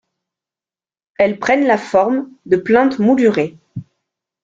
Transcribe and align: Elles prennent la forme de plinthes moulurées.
Elles 1.19 1.37
prennent 1.37 1.67
la 1.67 1.77
forme 1.77 2.27
de 2.47 2.57
plinthes 2.57 2.97
moulurées. 2.97 3.55